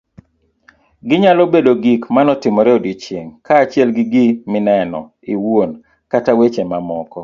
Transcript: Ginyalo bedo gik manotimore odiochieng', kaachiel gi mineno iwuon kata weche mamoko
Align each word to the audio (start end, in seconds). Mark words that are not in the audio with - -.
Ginyalo 1.07 1.41
bedo 1.53 1.71
gik 1.83 2.01
manotimore 2.15 2.69
odiochieng', 2.77 3.35
kaachiel 3.45 3.89
gi 4.11 4.25
mineno 4.51 4.99
iwuon 5.33 5.71
kata 6.11 6.31
weche 6.39 6.63
mamoko 6.71 7.19